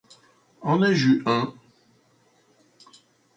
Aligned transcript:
En 0.61 0.81
ai-je 0.81 1.09
eu 1.11 1.23
un? 1.27 1.53